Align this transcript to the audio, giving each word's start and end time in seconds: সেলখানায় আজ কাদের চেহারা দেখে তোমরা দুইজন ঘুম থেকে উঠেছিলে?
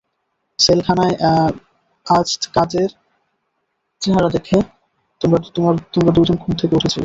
সেলখানায় 0.59 1.15
আজ 2.07 2.29
কাদের 2.55 2.89
চেহারা 4.01 4.29
দেখে 4.29 4.57
তোমরা 5.21 6.11
দুইজন 6.15 6.35
ঘুম 6.35 6.53
থেকে 6.61 6.73
উঠেছিলে? 6.75 6.99